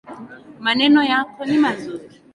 Maneno 0.65 0.99
yako 1.11 1.39
ni 1.49 1.57
mazuri 1.63 2.05